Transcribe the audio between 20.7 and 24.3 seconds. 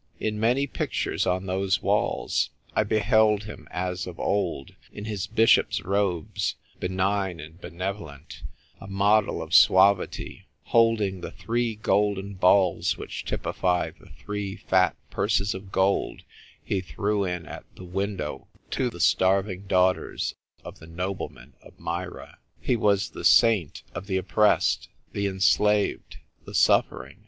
the nobleman of Myra. He was the saint of the